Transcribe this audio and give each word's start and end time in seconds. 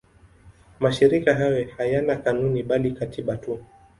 Mashirika 0.79 1.35
hayo 1.35 1.67
hayana 1.77 2.15
kanuni 2.23 2.63
bali 2.63 2.91
katiba 2.93 3.37
tu. 3.37 3.59